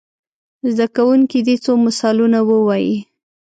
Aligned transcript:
زده 0.71 0.87
کوونکي 0.95 1.39
دې 1.47 1.55
څو 1.63 1.71
مثالونه 1.85 2.39
ووايي. 2.49 2.97